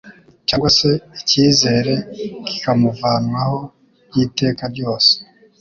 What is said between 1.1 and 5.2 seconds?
icyizere kikamuvanwaho by'iteka rose.